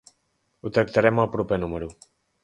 [0.61, 1.91] Ho tractarem al proper número.